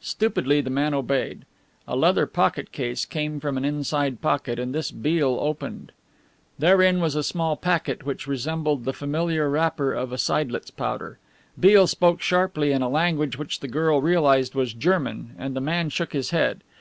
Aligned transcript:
Stupidly 0.00 0.60
the 0.60 0.68
man 0.68 0.94
obeyed. 0.94 1.44
A 1.86 1.94
leather 1.94 2.26
pocket 2.26 2.72
case 2.72 3.04
came 3.04 3.38
from 3.38 3.56
an 3.56 3.64
inside 3.64 4.20
pocket 4.20 4.58
and 4.58 4.74
this 4.74 4.90
Beale 4.90 5.38
opened. 5.40 5.92
Therein 6.58 6.98
was 7.00 7.14
a 7.14 7.22
small 7.22 7.54
packet 7.56 8.04
which 8.04 8.26
resembled 8.26 8.84
the 8.84 8.92
familiar 8.92 9.48
wrapper 9.48 9.92
of 9.92 10.10
a 10.10 10.18
seidlitz 10.18 10.72
powder. 10.72 11.20
Beale 11.60 11.86
spoke 11.86 12.20
sharply 12.20 12.72
in 12.72 12.82
a 12.82 12.88
language 12.88 13.38
which 13.38 13.60
the 13.60 13.68
girl 13.68 14.02
realized 14.02 14.56
was 14.56 14.72
German, 14.74 15.36
and 15.38 15.54
the 15.54 15.60
man 15.60 15.88
shook 15.88 16.14
his 16.14 16.30
head. 16.30 16.62